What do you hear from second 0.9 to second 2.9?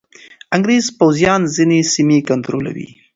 پوځیان ځینې سیمې کنټرولوي.